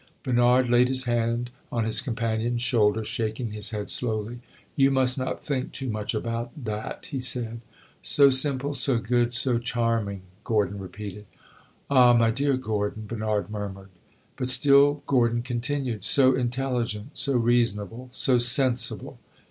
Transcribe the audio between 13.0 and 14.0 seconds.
Bernard murmured.